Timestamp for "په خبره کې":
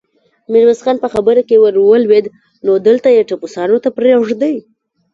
1.03-1.55